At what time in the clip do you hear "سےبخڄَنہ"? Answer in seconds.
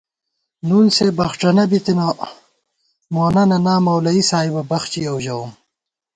0.95-1.63